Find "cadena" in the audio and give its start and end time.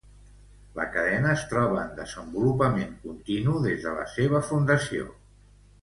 0.95-1.29